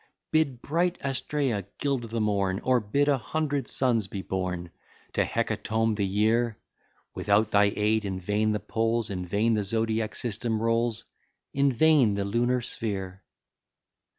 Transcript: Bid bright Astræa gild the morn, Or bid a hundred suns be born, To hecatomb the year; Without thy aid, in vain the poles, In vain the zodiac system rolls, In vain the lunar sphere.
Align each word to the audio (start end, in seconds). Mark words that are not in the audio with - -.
Bid 0.31 0.63
bright 0.63 0.97
Astræa 1.01 1.63
gild 1.77 2.05
the 2.09 2.19
morn, 2.19 2.59
Or 2.63 2.79
bid 2.79 3.07
a 3.07 3.19
hundred 3.19 3.67
suns 3.67 4.07
be 4.07 4.23
born, 4.23 4.71
To 5.13 5.23
hecatomb 5.23 5.93
the 5.93 6.07
year; 6.07 6.57
Without 7.13 7.51
thy 7.51 7.65
aid, 7.75 8.03
in 8.03 8.19
vain 8.19 8.51
the 8.51 8.59
poles, 8.59 9.11
In 9.11 9.27
vain 9.27 9.53
the 9.53 9.63
zodiac 9.63 10.15
system 10.15 10.59
rolls, 10.59 11.03
In 11.53 11.71
vain 11.71 12.15
the 12.15 12.25
lunar 12.25 12.61
sphere. 12.61 13.21